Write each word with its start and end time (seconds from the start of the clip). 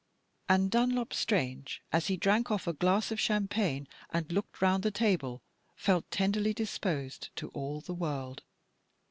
But 0.47 0.71
Dunlop 0.71 1.13
Strange, 1.13 1.83
as 1.93 2.07
he 2.07 2.17
drank 2.17 2.49
off 2.49 2.65
a 2.65 2.73
glass 2.73 3.11
of 3.11 3.19
champagne 3.19 3.87
and 4.09 4.31
looked 4.31 4.59
round 4.59 4.81
the 4.81 4.89
table, 4.89 5.43
felt 5.75 6.09
tenderly 6.09 6.55
disposed 6.55 7.29
to 7.35 7.49
all 7.49 7.81
the 7.81 7.93
world. 7.93 8.41